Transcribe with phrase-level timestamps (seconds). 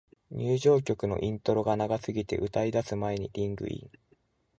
[0.31, 3.91] 入場曲のイントロが長すぎて、歌い出す前にリングイン